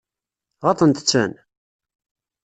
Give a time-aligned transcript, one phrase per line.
[0.65, 1.31] Ɣaḍent-ten?